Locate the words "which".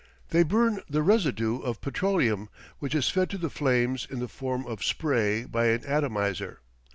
2.79-2.95